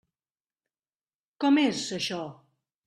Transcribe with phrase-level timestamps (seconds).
[1.45, 2.23] Com és, això?